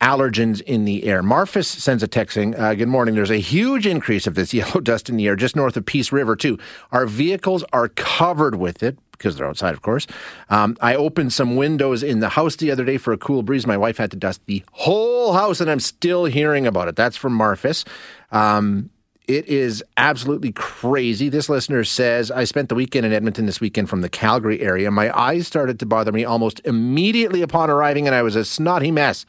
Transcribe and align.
Allergens 0.00 0.60
in 0.62 0.84
the 0.84 1.04
air. 1.04 1.22
Marfus 1.22 1.66
sends 1.66 2.02
a 2.02 2.08
text 2.08 2.34
saying, 2.34 2.54
uh, 2.56 2.74
Good 2.74 2.88
morning. 2.88 3.14
There's 3.14 3.30
a 3.30 3.38
huge 3.40 3.86
increase 3.86 4.26
of 4.26 4.34
this 4.34 4.52
yellow 4.54 4.80
dust 4.80 5.08
in 5.08 5.16
the 5.16 5.26
air 5.26 5.36
just 5.36 5.56
north 5.56 5.76
of 5.76 5.84
Peace 5.86 6.12
River, 6.12 6.36
too. 6.36 6.58
Our 6.92 7.06
vehicles 7.06 7.64
are 7.72 7.88
covered 7.88 8.56
with 8.56 8.82
it 8.82 8.98
because 9.12 9.36
they're 9.36 9.46
outside, 9.46 9.74
of 9.74 9.82
course. 9.82 10.06
Um, 10.48 10.78
I 10.80 10.94
opened 10.94 11.34
some 11.34 11.56
windows 11.56 12.02
in 12.02 12.20
the 12.20 12.30
house 12.30 12.56
the 12.56 12.70
other 12.70 12.84
day 12.84 12.96
for 12.96 13.12
a 13.12 13.18
cool 13.18 13.42
breeze. 13.42 13.66
My 13.66 13.76
wife 13.76 13.98
had 13.98 14.10
to 14.12 14.16
dust 14.16 14.40
the 14.46 14.64
whole 14.72 15.34
house, 15.34 15.60
and 15.60 15.70
I'm 15.70 15.80
still 15.80 16.24
hearing 16.24 16.66
about 16.66 16.88
it. 16.88 16.96
That's 16.96 17.18
from 17.18 17.36
Marfus. 17.36 17.84
Um, 18.32 18.88
it 19.28 19.46
is 19.46 19.84
absolutely 19.96 20.52
crazy. 20.52 21.28
This 21.28 21.48
listener 21.48 21.84
says, 21.84 22.30
I 22.30 22.44
spent 22.44 22.68
the 22.68 22.74
weekend 22.74 23.06
in 23.06 23.12
Edmonton 23.12 23.46
this 23.46 23.60
weekend 23.60 23.88
from 23.88 24.00
the 24.00 24.08
Calgary 24.08 24.60
area. 24.60 24.90
My 24.90 25.16
eyes 25.16 25.46
started 25.46 25.78
to 25.80 25.86
bother 25.86 26.10
me 26.10 26.24
almost 26.24 26.60
immediately 26.64 27.42
upon 27.42 27.70
arriving, 27.70 28.06
and 28.06 28.14
I 28.16 28.22
was 28.22 28.34
a 28.34 28.44
snotty 28.44 28.90
mess. 28.90 29.26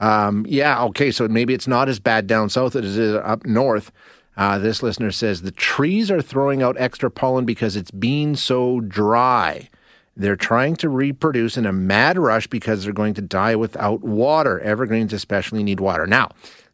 Um, 0.00 0.44
yeah, 0.48 0.82
okay, 0.84 1.10
so 1.10 1.26
maybe 1.28 1.54
it's 1.54 1.66
not 1.66 1.88
as 1.88 1.98
bad 1.98 2.26
down 2.26 2.50
south 2.50 2.76
as 2.76 2.96
it 2.96 3.02
is 3.02 3.14
up 3.14 3.46
north. 3.46 3.90
Uh, 4.36 4.58
this 4.58 4.82
listener 4.82 5.10
says 5.10 5.42
the 5.42 5.50
trees 5.50 6.10
are 6.10 6.20
throwing 6.20 6.62
out 6.62 6.76
extra 6.78 7.10
pollen 7.10 7.46
because 7.46 7.74
it's 7.76 7.90
been 7.90 8.36
so 8.36 8.80
dry. 8.80 9.68
They're 10.14 10.36
trying 10.36 10.76
to 10.76 10.88
reproduce 10.88 11.56
in 11.56 11.66
a 11.66 11.72
mad 11.72 12.18
rush 12.18 12.46
because 12.46 12.84
they're 12.84 12.92
going 12.92 13.14
to 13.14 13.22
die 13.22 13.56
without 13.56 14.02
water. 14.02 14.60
Evergreens 14.60 15.12
especially 15.12 15.62
need 15.62 15.80
water. 15.80 16.06
Now, 16.06 16.30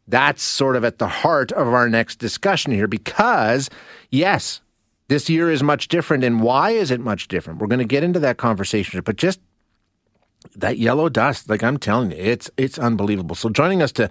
that's 0.07 0.41
sort 0.41 0.75
of 0.75 0.83
at 0.83 0.97
the 0.97 1.07
heart 1.07 1.51
of 1.53 1.67
our 1.67 1.89
next 1.89 2.19
discussion 2.19 2.71
here 2.71 2.87
because, 2.87 3.69
yes, 4.11 4.61
this 5.07 5.29
year 5.29 5.49
is 5.49 5.63
much 5.63 5.87
different. 5.87 6.23
And 6.23 6.41
why 6.41 6.71
is 6.71 6.91
it 6.91 6.99
much 6.99 7.27
different? 7.27 7.59
We're 7.59 7.67
going 7.67 7.79
to 7.79 7.85
get 7.85 8.03
into 8.03 8.19
that 8.19 8.37
conversation, 8.37 8.99
but 9.01 9.15
just 9.15 9.39
that 10.55 10.77
yellow 10.77 11.09
dust, 11.09 11.49
like 11.49 11.63
I'm 11.63 11.77
telling 11.77 12.11
you, 12.11 12.17
it's 12.17 12.49
it's 12.57 12.77
unbelievable. 12.77 13.35
So 13.35 13.49
joining 13.49 13.81
us 13.81 13.91
to 13.93 14.09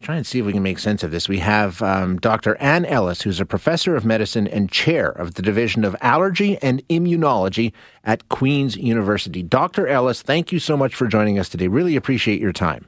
try 0.00 0.16
and 0.16 0.26
see 0.26 0.38
if 0.38 0.46
we 0.46 0.52
can 0.52 0.62
make 0.62 0.78
sense 0.78 1.02
of 1.02 1.10
this, 1.10 1.28
we 1.28 1.38
have 1.38 1.82
um, 1.82 2.18
Dr. 2.18 2.56
Anne 2.56 2.84
Ellis, 2.84 3.22
who's 3.22 3.40
a 3.40 3.46
professor 3.46 3.96
of 3.96 4.04
medicine 4.04 4.46
and 4.46 4.70
chair 4.70 5.08
of 5.08 5.34
the 5.34 5.42
Division 5.42 5.84
of 5.84 5.96
Allergy 6.00 6.56
and 6.58 6.86
Immunology 6.88 7.72
at 8.04 8.28
Queen's 8.28 8.76
University. 8.76 9.42
Dr. 9.42 9.88
Ellis, 9.88 10.22
thank 10.22 10.52
you 10.52 10.58
so 10.58 10.76
much 10.76 10.94
for 10.94 11.06
joining 11.06 11.38
us 11.38 11.48
today. 11.48 11.68
Really 11.68 11.96
appreciate 11.96 12.40
your 12.40 12.52
time. 12.52 12.86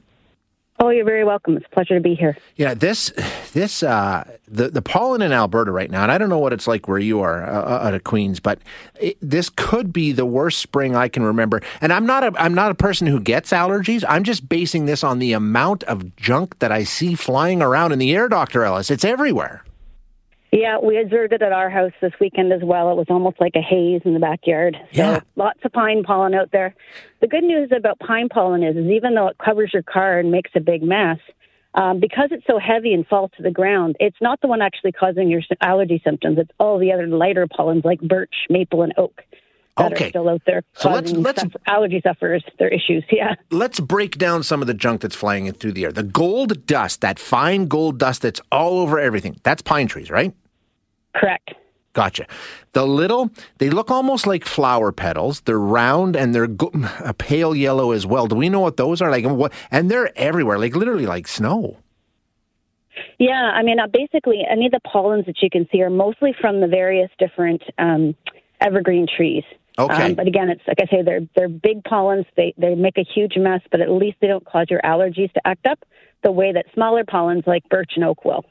Oh, 0.82 0.88
you're 0.88 1.04
very 1.04 1.24
welcome. 1.24 1.58
It's 1.58 1.66
a 1.66 1.68
pleasure 1.68 1.94
to 1.94 2.00
be 2.00 2.14
here. 2.14 2.38
Yeah, 2.56 2.72
this 2.72 3.12
this 3.52 3.82
uh, 3.82 4.24
the 4.48 4.70
the 4.70 4.80
pollen 4.80 5.20
in 5.20 5.30
Alberta 5.30 5.70
right 5.72 5.90
now, 5.90 6.02
and 6.02 6.10
I 6.10 6.16
don't 6.16 6.30
know 6.30 6.38
what 6.38 6.54
it's 6.54 6.66
like 6.66 6.88
where 6.88 6.98
you 6.98 7.20
are 7.20 7.44
uh, 7.44 7.86
out 7.86 7.92
of 7.92 8.02
Queens, 8.04 8.40
but 8.40 8.60
it, 8.98 9.18
this 9.20 9.50
could 9.50 9.92
be 9.92 10.12
the 10.12 10.24
worst 10.24 10.58
spring 10.58 10.96
I 10.96 11.08
can 11.08 11.22
remember. 11.22 11.60
And 11.82 11.92
I'm 11.92 12.06
not 12.06 12.24
a 12.24 12.32
I'm 12.42 12.54
not 12.54 12.70
a 12.70 12.74
person 12.74 13.06
who 13.06 13.20
gets 13.20 13.50
allergies. 13.50 14.04
I'm 14.08 14.24
just 14.24 14.48
basing 14.48 14.86
this 14.86 15.04
on 15.04 15.18
the 15.18 15.34
amount 15.34 15.84
of 15.84 16.16
junk 16.16 16.58
that 16.60 16.72
I 16.72 16.84
see 16.84 17.14
flying 17.14 17.60
around 17.60 17.92
in 17.92 17.98
the 17.98 18.14
air, 18.14 18.30
Doctor 18.30 18.64
Ellis. 18.64 18.90
It's 18.90 19.04
everywhere. 19.04 19.62
Yeah, 20.52 20.78
we 20.78 21.00
observed 21.00 21.32
it 21.32 21.42
at 21.42 21.52
our 21.52 21.70
house 21.70 21.92
this 22.00 22.12
weekend 22.20 22.52
as 22.52 22.62
well. 22.62 22.90
It 22.90 22.96
was 22.96 23.06
almost 23.08 23.40
like 23.40 23.54
a 23.54 23.60
haze 23.60 24.02
in 24.04 24.14
the 24.14 24.20
backyard. 24.20 24.76
So 24.94 25.02
Yeah. 25.02 25.20
lots 25.36 25.60
of 25.64 25.72
pine 25.72 26.02
pollen 26.02 26.34
out 26.34 26.50
there. 26.50 26.74
The 27.20 27.28
good 27.28 27.44
news 27.44 27.70
about 27.70 27.98
pine 28.00 28.28
pollen 28.28 28.62
is, 28.62 28.76
is 28.76 28.86
even 28.86 29.14
though 29.14 29.28
it 29.28 29.38
covers 29.38 29.72
your 29.72 29.82
car 29.82 30.18
and 30.18 30.30
makes 30.30 30.50
a 30.56 30.60
big 30.60 30.82
mess, 30.82 31.18
um, 31.74 32.00
because 32.00 32.30
it's 32.32 32.46
so 32.46 32.58
heavy 32.58 32.92
and 32.92 33.06
falls 33.06 33.30
to 33.36 33.42
the 33.44 33.50
ground, 33.50 33.94
it's 34.00 34.20
not 34.20 34.40
the 34.40 34.48
one 34.48 34.60
actually 34.60 34.90
causing 34.90 35.28
your 35.28 35.42
allergy 35.60 36.00
symptoms. 36.04 36.38
It's 36.38 36.50
all 36.58 36.78
the 36.78 36.92
other 36.92 37.06
lighter 37.06 37.46
pollens 37.46 37.84
like 37.84 38.00
birch, 38.00 38.34
maple, 38.48 38.82
and 38.82 38.92
oak 38.96 39.22
that 39.82 39.92
Okay. 39.92 40.06
are 40.06 40.10
still 40.10 40.28
out 40.28 40.42
there 40.46 40.62
So 40.74 40.90
let's- 40.90 41.12
let's- 41.12 41.40
suffer- 41.42 41.58
allergy 41.66 42.00
sufferers 42.02 42.44
their 42.58 42.68
issues. 42.68 43.04
Yeah. 43.12 43.34
Let's 43.50 43.80
break 43.80 44.18
down 44.18 44.42
some 44.42 44.60
of 44.62 44.66
the 44.66 44.74
junk 44.74 45.00
that's 45.00 45.16
flying 45.16 45.46
in 45.46 45.54
through 45.54 45.72
the 45.72 45.84
air. 45.84 45.92
The 45.92 46.02
gold 46.04 46.66
dust, 46.66 47.00
that 47.00 47.18
fine 47.18 47.66
gold 47.66 47.98
dust 47.98 48.22
that's 48.22 48.40
all 48.52 48.78
over 48.78 48.98
everything. 48.98 49.36
That's 49.42 49.62
pine 49.62 49.86
trees, 49.88 50.10
right? 50.10 50.32
Correct. 51.14 51.54
Gotcha. 51.92 52.26
The 52.72 52.86
little, 52.86 53.30
they 53.58 53.68
look 53.68 53.90
almost 53.90 54.24
like 54.24 54.44
flower 54.44 54.92
petals. 54.92 55.40
They're 55.40 55.58
round 55.58 56.14
and 56.14 56.32
they're 56.32 56.46
go- 56.46 56.70
a 57.04 57.12
pale 57.12 57.54
yellow 57.54 57.90
as 57.90 58.06
well. 58.06 58.28
Do 58.28 58.36
we 58.36 58.48
know 58.48 58.60
what 58.60 58.76
those 58.76 59.02
are 59.02 59.10
like? 59.10 59.24
And 59.24 59.36
what? 59.36 59.52
And 59.72 59.90
they're 59.90 60.16
everywhere, 60.16 60.56
like 60.58 60.76
literally 60.76 61.06
like 61.06 61.26
snow. 61.26 61.78
Yeah, 63.18 63.50
I 63.54 63.62
mean, 63.62 63.78
uh, 63.80 63.86
basically, 63.92 64.42
any 64.48 64.66
of 64.66 64.72
the 64.72 64.80
pollens 64.80 65.26
that 65.26 65.42
you 65.42 65.50
can 65.50 65.66
see 65.72 65.82
are 65.82 65.90
mostly 65.90 66.34
from 66.40 66.60
the 66.60 66.66
various 66.66 67.10
different 67.18 67.62
um, 67.78 68.14
evergreen 68.60 69.06
trees. 69.06 69.44
Okay. 69.84 70.06
Um, 70.06 70.14
but 70.14 70.26
again, 70.26 70.48
it's 70.48 70.62
like 70.66 70.78
I 70.80 70.86
say, 70.90 71.02
they're 71.02 71.20
they're 71.36 71.48
big 71.48 71.84
pollens. 71.84 72.26
They 72.36 72.54
they 72.56 72.74
make 72.74 72.98
a 72.98 73.04
huge 73.04 73.36
mess, 73.36 73.60
but 73.70 73.80
at 73.80 73.90
least 73.90 74.18
they 74.20 74.26
don't 74.26 74.44
cause 74.44 74.66
your 74.70 74.80
allergies 74.80 75.32
to 75.32 75.40
act 75.46 75.66
up 75.66 75.84
the 76.22 76.30
way 76.30 76.52
that 76.52 76.66
smaller 76.74 77.04
pollens 77.04 77.44
like 77.46 77.68
birch 77.68 77.92
and 77.96 78.04
oak 78.04 78.24
will. 78.24 78.44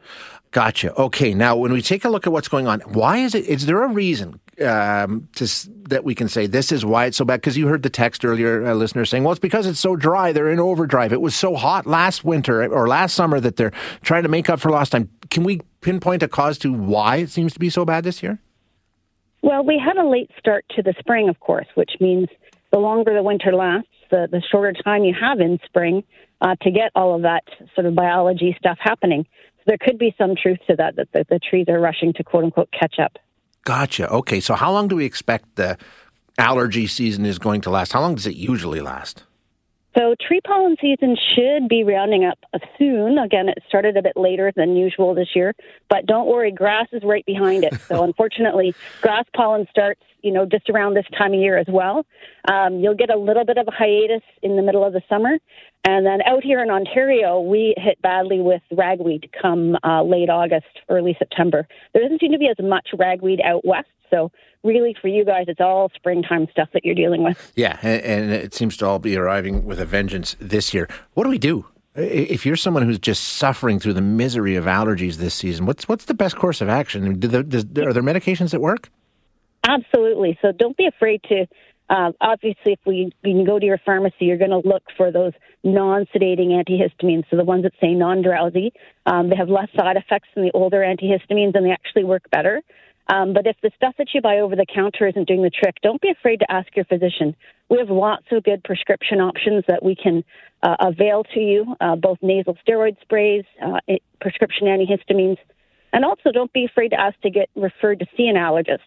Gotcha. 0.51 0.93
Okay. 0.95 1.33
Now, 1.33 1.55
when 1.55 1.71
we 1.71 1.81
take 1.81 2.05
a 2.05 2.09
look 2.09 2.25
at 2.25 2.33
what's 2.33 2.47
going 2.47 2.67
on, 2.67 2.79
why 2.81 3.17
is 3.17 3.35
it? 3.35 3.45
Is 3.45 3.67
there 3.67 3.83
a 3.83 3.87
reason 3.87 4.39
um, 4.65 5.27
to 5.35 5.47
that 5.89 6.03
we 6.03 6.15
can 6.15 6.27
say 6.27 6.47
this 6.47 6.71
is 6.71 6.83
why 6.83 7.05
it's 7.05 7.17
so 7.17 7.25
bad? 7.25 7.41
Because 7.41 7.55
you 7.55 7.67
heard 7.67 7.83
the 7.83 7.89
text 7.89 8.25
earlier, 8.25 8.65
a 8.65 8.73
listener 8.73 9.05
saying, 9.05 9.23
"Well, 9.23 9.31
it's 9.31 9.39
because 9.39 9.67
it's 9.67 9.79
so 9.79 9.95
dry. 9.95 10.31
They're 10.31 10.49
in 10.49 10.59
overdrive. 10.59 11.13
It 11.13 11.21
was 11.21 11.35
so 11.35 11.55
hot 11.55 11.85
last 11.85 12.23
winter 12.23 12.65
or 12.73 12.87
last 12.87 13.13
summer 13.13 13.39
that 13.39 13.57
they're 13.57 13.73
trying 14.01 14.23
to 14.23 14.29
make 14.29 14.49
up 14.49 14.59
for 14.59 14.71
lost 14.71 14.91
time." 14.91 15.09
Can 15.29 15.43
we 15.43 15.61
pinpoint 15.81 16.23
a 16.23 16.27
cause 16.27 16.57
to 16.59 16.73
why 16.73 17.17
it 17.17 17.29
seems 17.29 17.53
to 17.53 17.59
be 17.59 17.69
so 17.69 17.85
bad 17.85 18.03
this 18.03 18.23
year? 18.23 18.39
Well, 19.41 19.63
we 19.63 19.81
had 19.83 19.97
a 19.97 20.07
late 20.07 20.29
start 20.37 20.65
to 20.75 20.83
the 20.83 20.93
spring, 20.99 21.29
of 21.29 21.39
course, 21.39 21.67
which 21.75 21.91
means 21.99 22.27
the 22.71 22.79
longer 22.79 23.13
the 23.13 23.23
winter 23.23 23.53
lasts, 23.53 23.89
the, 24.11 24.27
the 24.29 24.41
shorter 24.51 24.73
time 24.83 25.03
you 25.03 25.15
have 25.19 25.39
in 25.39 25.59
spring 25.65 26.03
uh, 26.41 26.55
to 26.61 26.71
get 26.71 26.91
all 26.95 27.15
of 27.15 27.21
that 27.23 27.43
sort 27.73 27.85
of 27.85 27.95
biology 27.95 28.55
stuff 28.59 28.77
happening. 28.79 29.25
So 29.57 29.63
there 29.67 29.77
could 29.79 29.97
be 29.97 30.13
some 30.17 30.35
truth 30.35 30.59
to 30.67 30.75
that, 30.75 30.95
that 30.97 31.11
the, 31.13 31.25
the 31.29 31.39
trees 31.39 31.67
are 31.69 31.79
rushing 31.79 32.13
to 32.13 32.23
quote 32.23 32.43
unquote 32.43 32.69
catch 32.77 32.99
up. 32.99 33.17
Gotcha. 33.65 34.09
Okay. 34.09 34.39
So, 34.39 34.55
how 34.55 34.71
long 34.71 34.87
do 34.87 34.95
we 34.95 35.05
expect 35.05 35.55
the 35.55 35.77
allergy 36.37 36.87
season 36.87 37.25
is 37.25 37.39
going 37.39 37.61
to 37.61 37.69
last? 37.69 37.93
How 37.93 38.01
long 38.01 38.15
does 38.15 38.25
it 38.25 38.35
usually 38.35 38.81
last? 38.81 39.23
So 39.99 40.15
tree 40.25 40.39
pollen 40.39 40.77
season 40.79 41.17
should 41.35 41.67
be 41.67 41.83
rounding 41.83 42.23
up 42.23 42.39
soon. 42.77 43.17
Again, 43.17 43.49
it 43.49 43.57
started 43.67 43.97
a 43.97 44.01
bit 44.01 44.15
later 44.15 44.53
than 44.55 44.77
usual 44.77 45.13
this 45.13 45.27
year, 45.35 45.53
but 45.89 46.05
don't 46.05 46.25
worry, 46.25 46.53
grass 46.53 46.87
is 46.93 47.03
right 47.03 47.25
behind 47.25 47.65
it. 47.65 47.73
So 47.81 48.01
unfortunately, 48.05 48.73
grass 49.01 49.25
pollen 49.35 49.67
starts, 49.69 49.99
you 50.21 50.31
know, 50.31 50.45
just 50.45 50.69
around 50.69 50.93
this 50.93 51.05
time 51.17 51.33
of 51.33 51.39
year 51.41 51.57
as 51.57 51.67
well. 51.67 52.05
Um, 52.49 52.79
you'll 52.79 52.95
get 52.95 53.09
a 53.09 53.17
little 53.17 53.43
bit 53.43 53.57
of 53.57 53.67
a 53.67 53.71
hiatus 53.71 54.21
in 54.41 54.55
the 54.55 54.61
middle 54.61 54.85
of 54.85 54.93
the 54.93 55.01
summer, 55.09 55.37
and 55.83 56.05
then 56.05 56.21
out 56.25 56.43
here 56.43 56.61
in 56.61 56.69
Ontario, 56.69 57.39
we 57.39 57.73
hit 57.77 58.01
badly 58.01 58.41
with 58.41 58.61
ragweed 58.71 59.29
come 59.41 59.77
uh, 59.83 60.03
late 60.03 60.29
August, 60.29 60.67
early 60.89 61.15
September. 61.17 61.67
There 61.93 62.03
doesn't 62.03 62.19
seem 62.19 62.31
to 62.31 62.37
be 62.37 62.49
as 62.49 62.63
much 62.63 62.89
ragweed 62.97 63.41
out 63.41 63.65
west, 63.65 63.87
so 64.09 64.31
really 64.63 64.95
for 65.01 65.07
you 65.07 65.23
guys, 65.23 65.45
it's 65.47 65.61
all 65.61 65.89
springtime 65.95 66.47
stuff 66.51 66.69
that 66.73 66.83
you're 66.83 66.95
dealing 66.95 67.23
with. 67.23 67.51
Yeah, 67.55 67.77
and, 67.81 68.01
and 68.01 68.31
it 68.31 68.53
seems 68.53 68.77
to 68.77 68.85
all 68.85 68.99
be 68.99 69.15
arriving 69.15 69.65
with 69.65 69.79
a 69.79 69.85
vengeance 69.85 70.35
this 70.39 70.73
year. 70.73 70.87
What 71.13 71.23
do 71.23 71.29
we 71.29 71.37
do 71.37 71.65
if 71.95 72.45
you're 72.45 72.55
someone 72.55 72.83
who's 72.83 72.99
just 72.99 73.23
suffering 73.23 73.79
through 73.79 73.93
the 73.93 74.01
misery 74.01 74.55
of 74.55 74.65
allergies 74.65 75.15
this 75.15 75.33
season? 75.33 75.65
What's 75.65 75.87
what's 75.87 76.05
the 76.05 76.13
best 76.13 76.35
course 76.35 76.61
of 76.61 76.69
action? 76.69 77.19
Do 77.19 77.27
the, 77.27 77.43
does, 77.43 77.63
are 77.63 77.93
there 77.93 78.03
medications 78.03 78.51
that 78.51 78.61
work? 78.61 78.89
Absolutely. 79.63 80.37
So 80.41 80.51
don't 80.51 80.77
be 80.77 80.87
afraid 80.87 81.21
to. 81.29 81.45
Uh, 81.89 82.11
obviously, 82.21 82.73
if 82.73 82.79
we 82.85 83.11
when 83.21 83.37
you 83.37 83.45
go 83.45 83.57
to 83.57 83.65
your 83.65 83.79
pharmacy, 83.83 84.25
you're 84.25 84.37
going 84.37 84.51
to 84.51 84.67
look 84.67 84.83
for 84.95 85.11
those 85.11 85.33
non-sedating 85.63 86.49
antihistamines. 86.49 87.23
So 87.29 87.35
the 87.35 87.43
ones 87.43 87.63
that 87.63 87.73
say 87.81 87.93
non-drowsy, 87.93 88.71
um, 89.05 89.29
they 89.29 89.35
have 89.35 89.49
less 89.49 89.69
side 89.75 89.97
effects 89.97 90.29
than 90.35 90.45
the 90.45 90.51
older 90.53 90.81
antihistamines, 90.81 91.55
and 91.55 91.65
they 91.65 91.71
actually 91.71 92.03
work 92.03 92.29
better. 92.31 92.61
Um, 93.11 93.33
but 93.33 93.47
if 93.47 93.57
the 93.63 93.71
stuff 93.75 93.95
that 93.97 94.09
you 94.13 94.21
buy 94.21 94.39
over 94.39 94.55
the 94.55 94.67
counter 94.71 95.07
isn't 95.07 95.27
doing 95.27 95.41
the 95.41 95.49
trick, 95.49 95.77
don't 95.81 95.99
be 95.99 96.11
afraid 96.11 96.39
to 96.41 96.51
ask 96.51 96.67
your 96.75 96.85
physician. 96.85 97.35
We 97.67 97.79
have 97.79 97.89
lots 97.89 98.25
of 98.31 98.43
good 98.43 98.63
prescription 98.63 99.19
options 99.19 99.63
that 99.67 99.81
we 99.83 99.95
can 99.95 100.23
uh, 100.61 100.75
avail 100.79 101.23
to 101.33 101.39
you, 101.39 101.75
uh, 101.81 101.95
both 101.95 102.19
nasal 102.21 102.55
steroid 102.67 103.01
sprays, 103.01 103.45
uh, 103.65 103.79
prescription 104.21 104.67
antihistamines, 104.67 105.37
and 105.91 106.05
also 106.05 106.31
don't 106.31 106.53
be 106.53 106.65
afraid 106.65 106.89
to 106.89 106.99
ask 106.99 107.19
to 107.21 107.31
get 107.31 107.49
referred 107.55 107.99
to 107.99 108.05
see 108.15 108.27
an 108.27 108.35
allergist. 108.35 108.77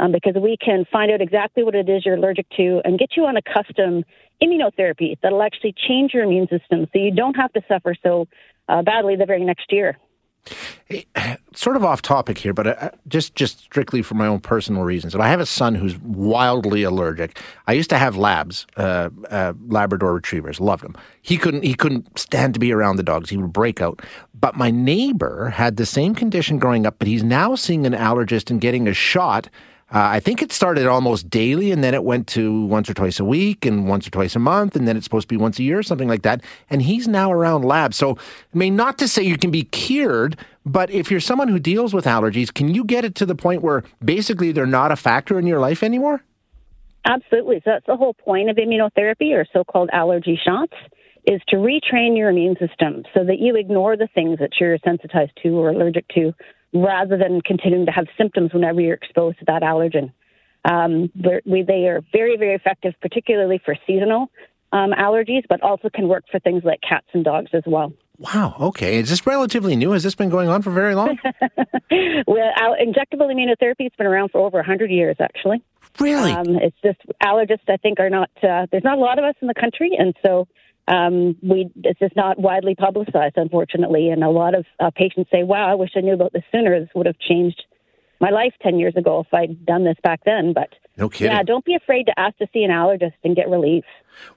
Um, 0.00 0.10
because 0.10 0.34
we 0.34 0.56
can 0.56 0.84
find 0.90 1.12
out 1.12 1.20
exactly 1.20 1.62
what 1.62 1.74
it 1.74 1.88
is 1.88 2.04
you're 2.04 2.16
allergic 2.16 2.48
to 2.56 2.80
and 2.84 2.98
get 2.98 3.10
you 3.16 3.26
on 3.26 3.36
a 3.36 3.42
custom 3.42 4.02
immunotherapy 4.42 5.16
that'll 5.22 5.42
actually 5.42 5.74
change 5.86 6.12
your 6.14 6.24
immune 6.24 6.48
system 6.48 6.86
so 6.92 6.98
you 6.98 7.12
don't 7.12 7.34
have 7.34 7.52
to 7.52 7.60
suffer 7.68 7.94
so 8.02 8.26
uh, 8.68 8.82
badly 8.82 9.14
the 9.14 9.26
very 9.26 9.44
next 9.44 9.70
year. 9.70 9.96
Hey, 10.86 11.04
sort 11.54 11.76
of 11.76 11.84
off 11.84 12.00
topic 12.00 12.38
here, 12.38 12.54
but 12.54 12.66
uh, 12.66 12.90
just 13.06 13.34
just 13.34 13.60
strictly 13.60 14.00
for 14.00 14.14
my 14.14 14.26
own 14.26 14.40
personal 14.40 14.84
reasons. 14.84 15.14
I 15.14 15.28
have 15.28 15.38
a 15.38 15.44
son 15.44 15.74
who's 15.74 15.98
wildly 15.98 16.82
allergic. 16.82 17.38
I 17.66 17.74
used 17.74 17.90
to 17.90 17.98
have 17.98 18.16
labs, 18.16 18.66
uh, 18.78 19.10
uh, 19.30 19.52
Labrador 19.68 20.14
retrievers, 20.14 20.58
loved 20.58 20.82
them. 20.82 20.96
He 21.20 21.36
couldn't 21.36 21.62
he 21.62 21.74
couldn't 21.74 22.18
stand 22.18 22.54
to 22.54 22.60
be 22.60 22.72
around 22.72 22.96
the 22.96 23.02
dogs. 23.02 23.28
He 23.28 23.36
would 23.36 23.52
break 23.52 23.82
out. 23.82 24.00
But 24.32 24.56
my 24.56 24.70
neighbor 24.70 25.50
had 25.50 25.76
the 25.76 25.84
same 25.84 26.14
condition 26.14 26.58
growing 26.58 26.86
up, 26.86 26.98
but 26.98 27.06
he's 27.06 27.22
now 27.22 27.54
seeing 27.54 27.84
an 27.84 27.92
allergist 27.92 28.50
and 28.50 28.62
getting 28.62 28.88
a 28.88 28.94
shot 28.94 29.50
uh, 29.92 29.98
I 29.98 30.20
think 30.20 30.40
it 30.40 30.52
started 30.52 30.86
almost 30.86 31.28
daily, 31.28 31.72
and 31.72 31.82
then 31.82 31.94
it 31.94 32.04
went 32.04 32.28
to 32.28 32.64
once 32.66 32.88
or 32.88 32.94
twice 32.94 33.18
a 33.18 33.24
week, 33.24 33.66
and 33.66 33.88
once 33.88 34.06
or 34.06 34.10
twice 34.10 34.36
a 34.36 34.38
month, 34.38 34.76
and 34.76 34.86
then 34.86 34.96
it's 34.96 35.04
supposed 35.04 35.28
to 35.28 35.34
be 35.34 35.36
once 35.36 35.58
a 35.58 35.64
year, 35.64 35.82
something 35.82 36.08
like 36.08 36.22
that. 36.22 36.42
And 36.68 36.80
he's 36.80 37.08
now 37.08 37.32
around 37.32 37.64
labs. 37.64 37.96
So, 37.96 38.16
I 38.54 38.56
mean, 38.56 38.76
not 38.76 38.98
to 38.98 39.08
say 39.08 39.22
you 39.22 39.36
can 39.36 39.50
be 39.50 39.64
cured, 39.64 40.36
but 40.64 40.90
if 40.90 41.10
you're 41.10 41.20
someone 41.20 41.48
who 41.48 41.58
deals 41.58 41.92
with 41.92 42.04
allergies, 42.04 42.54
can 42.54 42.72
you 42.72 42.84
get 42.84 43.04
it 43.04 43.16
to 43.16 43.26
the 43.26 43.34
point 43.34 43.62
where 43.62 43.82
basically 44.04 44.52
they're 44.52 44.66
not 44.66 44.92
a 44.92 44.96
factor 44.96 45.38
in 45.38 45.46
your 45.46 45.58
life 45.58 45.82
anymore? 45.82 46.22
Absolutely. 47.04 47.56
So 47.64 47.70
that's 47.70 47.86
the 47.86 47.96
whole 47.96 48.14
point 48.14 48.50
of 48.50 48.56
immunotherapy 48.56 49.32
or 49.32 49.46
so-called 49.52 49.90
allergy 49.92 50.38
shots 50.42 50.74
is 51.26 51.40
to 51.48 51.56
retrain 51.56 52.16
your 52.16 52.30
immune 52.30 52.56
system 52.58 53.04
so 53.14 53.24
that 53.24 53.38
you 53.38 53.56
ignore 53.56 53.96
the 53.96 54.08
things 54.14 54.38
that 54.38 54.50
you're 54.60 54.78
sensitized 54.84 55.32
to 55.42 55.50
or 55.50 55.70
allergic 55.70 56.06
to 56.08 56.32
rather 56.72 57.16
than 57.16 57.40
continuing 57.40 57.86
to 57.86 57.92
have 57.92 58.06
symptoms 58.16 58.52
whenever 58.52 58.80
you're 58.80 58.94
exposed 58.94 59.38
to 59.40 59.44
that 59.46 59.62
allergen. 59.62 60.12
Um, 60.64 61.10
we, 61.46 61.62
they 61.62 61.86
are 61.86 62.02
very, 62.12 62.36
very 62.36 62.54
effective, 62.54 62.94
particularly 63.00 63.60
for 63.64 63.74
seasonal 63.86 64.30
um, 64.72 64.90
allergies, 64.92 65.42
but 65.48 65.62
also 65.62 65.88
can 65.88 66.08
work 66.08 66.24
for 66.30 66.38
things 66.38 66.62
like 66.64 66.80
cats 66.86 67.06
and 67.12 67.24
dogs 67.24 67.50
as 67.54 67.62
well. 67.66 67.92
Wow. 68.18 68.54
Okay. 68.60 68.98
Is 68.98 69.08
this 69.08 69.26
relatively 69.26 69.74
new? 69.76 69.92
Has 69.92 70.02
this 70.02 70.14
been 70.14 70.28
going 70.28 70.48
on 70.48 70.60
for 70.60 70.70
very 70.70 70.94
long? 70.94 71.18
well, 72.26 72.76
injectable 72.78 73.32
immunotherapy 73.32 73.84
has 73.84 73.92
been 73.96 74.06
around 74.06 74.30
for 74.30 74.44
over 74.44 74.58
100 74.58 74.90
years, 74.90 75.16
actually. 75.18 75.62
Really? 75.98 76.32
Um, 76.32 76.56
it's 76.56 76.76
just 76.84 76.98
allergists, 77.22 77.68
I 77.68 77.78
think, 77.78 77.98
are 77.98 78.10
not, 78.10 78.30
uh, 78.42 78.66
there's 78.70 78.84
not 78.84 78.98
a 78.98 79.00
lot 79.00 79.18
of 79.18 79.24
us 79.24 79.34
in 79.40 79.48
the 79.48 79.54
country. 79.54 79.92
And 79.98 80.14
so 80.22 80.46
um, 80.90 81.36
we 81.42 81.70
this 81.76 81.96
is 82.00 82.10
not 82.16 82.38
widely 82.38 82.74
publicized, 82.74 83.36
unfortunately, 83.36 84.10
and 84.10 84.24
a 84.24 84.28
lot 84.28 84.54
of 84.54 84.66
uh, 84.80 84.90
patients 84.90 85.30
say, 85.30 85.44
"Wow, 85.44 85.70
I 85.70 85.74
wish 85.74 85.90
I 85.96 86.00
knew 86.00 86.14
about 86.14 86.32
this 86.32 86.42
sooner. 86.50 86.78
This 86.80 86.88
would 86.94 87.06
have 87.06 87.18
changed 87.18 87.62
my 88.20 88.30
life 88.30 88.52
ten 88.60 88.78
years 88.78 88.96
ago 88.96 89.20
if 89.20 89.32
I'd 89.32 89.64
done 89.64 89.84
this 89.84 89.96
back 90.02 90.22
then." 90.24 90.52
But 90.52 90.70
no 90.96 91.08
kidding. 91.08 91.32
Yeah, 91.32 91.44
don't 91.44 91.64
be 91.64 91.76
afraid 91.76 92.04
to 92.06 92.18
ask 92.18 92.36
to 92.38 92.48
see 92.52 92.64
an 92.64 92.70
allergist 92.70 93.14
and 93.22 93.36
get 93.36 93.48
relief. 93.48 93.84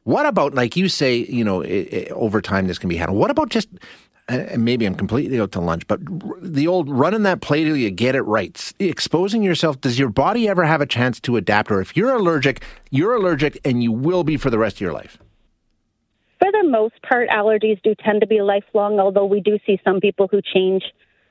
What 0.03 0.27
about, 0.27 0.53
like 0.53 0.77
you 0.77 0.87
say, 0.87 1.17
you 1.17 1.43
know, 1.43 1.61
it, 1.61 1.93
it, 1.93 2.11
over 2.11 2.39
time 2.39 2.67
this 2.67 2.77
can 2.77 2.87
be 2.87 2.97
handled. 2.97 3.19
What 3.19 3.31
about 3.31 3.49
just 3.49 3.67
and 4.29 4.63
maybe 4.63 4.85
I'm 4.85 4.95
completely 4.95 5.39
out 5.39 5.51
to 5.53 5.59
lunch, 5.59 5.85
but 5.87 5.99
the 6.41 6.67
old 6.67 6.89
running 6.89 7.23
that 7.23 7.41
play 7.41 7.63
till 7.63 7.75
you 7.75 7.89
get 7.89 8.15
it 8.15 8.21
right, 8.21 8.73
exposing 8.79 9.43
yourself. 9.43 9.81
Does 9.81 9.99
your 9.99 10.09
body 10.09 10.47
ever 10.47 10.63
have 10.63 10.79
a 10.81 10.85
chance 10.85 11.19
to 11.21 11.35
adapt? 11.35 11.71
Or 11.71 11.81
if 11.81 11.97
you're 11.97 12.13
allergic, 12.13 12.63
you're 12.89 13.15
allergic 13.15 13.59
and 13.65 13.83
you 13.83 13.91
will 13.91 14.23
be 14.23 14.37
for 14.37 14.49
the 14.49 14.57
rest 14.57 14.77
of 14.77 14.81
your 14.81 14.93
life? 14.93 15.17
For 16.43 16.51
the 16.51 16.67
most 16.69 16.95
part, 17.07 17.29
allergies 17.29 17.81
do 17.83 17.95
tend 18.03 18.21
to 18.21 18.27
be 18.27 18.41
lifelong, 18.41 18.99
although 18.99 19.25
we 19.25 19.39
do 19.39 19.57
see 19.65 19.79
some 19.83 19.99
people 20.01 20.27
who 20.29 20.41
change 20.41 20.83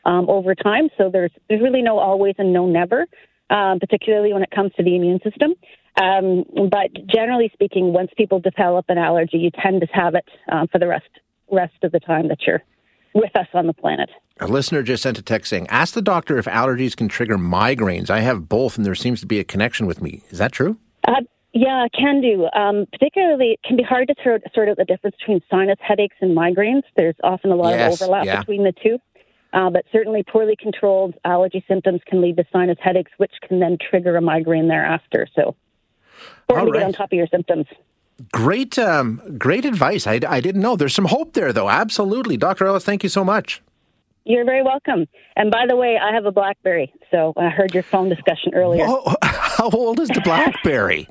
um, 0.05 0.29
over 0.29 0.55
time. 0.55 0.89
So 0.97 1.11
there's 1.11 1.33
there's 1.49 1.61
really 1.61 1.83
no 1.83 1.99
always 1.99 2.35
and 2.39 2.53
no 2.53 2.67
never, 2.67 3.07
um, 3.51 3.79
particularly 3.79 4.33
when 4.33 4.43
it 4.43 4.51
comes 4.51 4.73
to 4.77 4.83
the 4.83 4.97
immune 4.97 5.21
system. 5.23 5.55
Um, 6.01 6.45
but 6.71 6.91
generally 7.07 7.51
speaking, 7.53 7.93
once 7.93 8.11
people 8.17 8.41
develop 8.41 8.87
an 8.89 8.97
allergy, 8.97 9.37
you 9.37 9.51
tend 9.51 9.83
to 9.83 9.87
have 9.93 10.15
it 10.15 10.25
um, 10.51 10.67
for 10.69 10.79
the 10.79 10.89
rest 10.89 11.11
rest 11.51 11.77
of 11.83 11.93
the 11.93 12.01
time 12.01 12.29
that 12.29 12.39
you're 12.47 12.63
with 13.15 13.37
us 13.37 13.49
on 13.53 13.67
the 13.67 13.75
planet. 13.75 14.09
A 14.41 14.47
listener 14.47 14.83
just 14.83 15.03
sent 15.03 15.19
a 15.19 15.23
text 15.23 15.51
saying, 15.51 15.67
"Ask 15.69 15.93
the 15.93 16.01
doctor 16.01 16.39
if 16.39 16.47
allergies 16.47 16.97
can 16.97 17.09
trigger 17.09 17.37
migraines. 17.37 18.09
I 18.09 18.21
have 18.21 18.49
both, 18.49 18.79
and 18.79 18.87
there 18.87 18.95
seems 18.95 19.21
to 19.21 19.27
be 19.27 19.39
a 19.39 19.45
connection 19.45 19.85
with 19.87 20.01
me. 20.01 20.23
Is 20.31 20.39
that 20.39 20.53
true?" 20.53 20.79
Uh, 21.07 21.21
yeah, 21.53 21.87
can 21.93 22.21
do. 22.21 22.49
Um, 22.55 22.87
particularly, 22.91 23.53
it 23.53 23.61
can 23.63 23.77
be 23.77 23.83
hard 23.83 24.09
to 24.09 24.15
sort, 24.23 24.43
sort 24.55 24.69
out 24.69 24.79
the 24.79 24.85
difference 24.85 25.17
between 25.19 25.41
sinus 25.51 25.79
headaches 25.81 26.17
and 26.21 26.37
migraines. 26.37 26.83
There's 26.97 27.15
often 27.23 27.51
a 27.51 27.57
lot 27.57 27.71
yes, 27.71 27.95
of 27.95 28.03
overlap 28.03 28.25
yeah. 28.25 28.39
between 28.41 28.65
the 28.65 28.73
two. 28.73 28.99
Uh, 29.53 29.69
but 29.69 29.85
certainly, 29.93 30.23
poorly 30.23 30.57
controlled 30.59 31.15
allergy 31.27 31.63
symptoms 31.69 32.01
can 32.07 32.23
lead 32.23 32.37
to 32.39 32.45
sinus 32.51 32.79
headaches, 32.81 33.11
which 33.19 33.33
can 33.47 33.61
then 33.61 33.77
trigger 33.79 34.17
a 34.17 34.23
migraine 34.23 34.69
thereafter. 34.69 35.27
So, 35.37 35.55
important 36.49 36.73
right. 36.73 36.79
to 36.79 36.79
get 36.79 36.87
on 36.87 36.93
top 36.95 37.13
of 37.13 37.17
your 37.17 37.27
symptoms. 37.27 37.67
Great, 38.33 38.79
um, 38.79 39.21
great 39.37 39.67
advice. 39.67 40.07
I, 40.07 40.21
I 40.27 40.41
didn't 40.41 40.63
know. 40.63 40.77
There's 40.77 40.95
some 40.95 41.05
hope 41.05 41.35
there, 41.35 41.53
though. 41.53 41.69
Absolutely, 41.69 42.39
Dr. 42.39 42.67
Ellis. 42.67 42.85
Thank 42.85 43.03
you 43.03 43.11
so 43.11 43.25
much. 43.25 43.61
You're 44.25 44.45
very 44.45 44.63
welcome. 44.63 45.07
And 45.37 45.51
by 45.51 45.67
the 45.69 45.77
way, 45.77 45.99
I 46.01 46.15
have 46.15 46.25
a 46.25 46.33
BlackBerry, 46.33 46.93
so 47.11 47.35
I 47.37 47.49
heard 47.49 47.75
your 47.75 47.83
phone 47.83 48.09
discussion 48.09 48.55
earlier. 48.55 48.87
Whoa, 48.87 49.17
how 49.23 49.69
old 49.71 50.01
is 50.01 50.09
the 50.09 50.21
BlackBerry? 50.21 51.09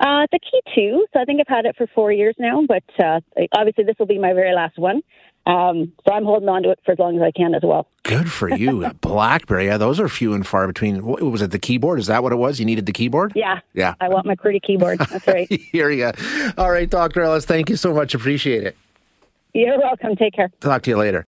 Uh, 0.00 0.26
the 0.30 0.38
key 0.38 0.60
two. 0.74 1.06
So 1.12 1.20
I 1.20 1.24
think 1.24 1.40
I've 1.40 1.48
had 1.48 1.64
it 1.64 1.76
for 1.76 1.86
four 1.94 2.12
years 2.12 2.34
now, 2.38 2.62
but 2.66 2.84
uh, 3.02 3.20
obviously 3.52 3.84
this 3.84 3.96
will 3.98 4.06
be 4.06 4.18
my 4.18 4.32
very 4.32 4.54
last 4.54 4.78
one. 4.78 5.02
Um, 5.48 5.92
so 6.06 6.12
I'm 6.12 6.24
holding 6.24 6.48
on 6.48 6.62
to 6.64 6.70
it 6.70 6.78
for 6.84 6.92
as 6.92 6.98
long 6.98 7.16
as 7.16 7.22
I 7.22 7.30
can 7.30 7.54
as 7.54 7.62
well. 7.64 7.88
Good 8.02 8.30
for 8.30 8.50
you. 8.54 8.90
BlackBerry. 9.00 9.66
Yeah, 9.66 9.78
those 9.78 9.98
are 9.98 10.08
few 10.08 10.34
and 10.34 10.46
far 10.46 10.66
between. 10.66 11.02
What, 11.04 11.22
was 11.22 11.40
it 11.40 11.50
the 11.52 11.58
keyboard? 11.58 11.98
Is 11.98 12.06
that 12.08 12.22
what 12.22 12.32
it 12.32 12.36
was? 12.36 12.60
You 12.60 12.66
needed 12.66 12.84
the 12.84 12.92
keyboard? 12.92 13.32
Yeah. 13.34 13.60
Yeah. 13.72 13.94
I 13.98 14.10
want 14.10 14.26
my 14.26 14.34
pretty 14.34 14.60
keyboard. 14.60 14.98
That's 14.98 15.26
right. 15.26 15.50
Here 15.72 15.88
you 15.90 16.12
go. 16.12 16.52
All 16.58 16.70
right, 16.70 16.88
Dr. 16.88 17.22
Ellis, 17.22 17.46
thank 17.46 17.70
you 17.70 17.76
so 17.76 17.94
much. 17.94 18.14
Appreciate 18.14 18.64
it. 18.64 18.76
You're 19.54 19.78
welcome. 19.78 20.14
Take 20.16 20.34
care. 20.34 20.50
Talk 20.60 20.82
to 20.82 20.90
you 20.90 20.98
later. 20.98 21.16